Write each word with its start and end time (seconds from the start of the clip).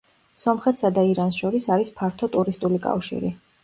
სომხეთსა 0.45 0.91
და 0.95 1.03
ირანს 1.11 1.39
შორის 1.43 1.71
არის 1.79 1.95
ფართო 2.01 2.35
ტურისტული 2.37 2.85
კავშირი. 2.91 3.37